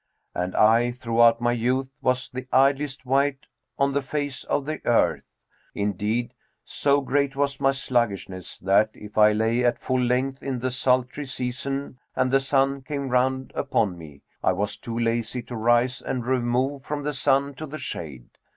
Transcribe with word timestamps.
And 0.33 0.55
I 0.55 0.89
throughout 0.91 1.41
my 1.41 1.51
youth 1.51 1.91
was 2.01 2.27
the 2.27 2.47
idlest 2.51 3.05
wight 3.05 3.45
on 3.77 3.91
the 3.93 4.01
face 4.01 4.43
of 4.45 4.65
the 4.65 4.81
earth; 4.83 5.25
indeed, 5.75 6.33
so 6.65 7.01
great 7.01 7.35
was 7.35 7.59
my 7.59 7.69
sluggishness 7.71 8.57
that, 8.57 8.89
if 8.95 9.15
I 9.15 9.31
lay 9.31 9.63
at 9.63 9.77
full 9.77 10.01
length 10.03 10.41
in 10.41 10.57
the 10.57 10.71
sultry 10.71 11.27
season 11.27 11.99
and 12.15 12.31
the 12.31 12.39
sun 12.39 12.81
came 12.81 13.09
round 13.09 13.51
upon 13.53 13.95
me, 13.95 14.23
I 14.43 14.53
was 14.53 14.75
too 14.79 14.97
lazy 14.97 15.43
to 15.43 15.55
rise 15.55 16.01
and 16.01 16.25
remove 16.25 16.81
from 16.83 17.03
the 17.03 17.13
sun 17.13 17.53
to 17.53 17.67
the 17.67 17.77
shade. 17.77 18.39